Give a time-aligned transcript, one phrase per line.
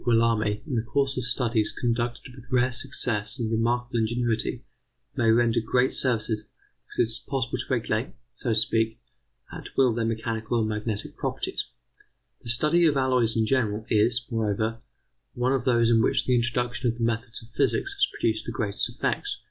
[0.03, 4.63] Guillaume in the course of studies conducted with rare success and remarkable ingenuity,
[5.15, 6.39] may render great services,
[6.83, 8.99] because it is possible to regulate, so to speak,
[9.53, 11.69] at will their mechanical or magnetic properties.
[12.39, 14.25] [Footnote 13: The metal known as "invar." ED.] The study of alloys in general is,
[14.31, 14.81] moreover,
[15.35, 18.51] one of those in which the introduction of the methods of physics has produced the
[18.51, 19.37] greatest effects.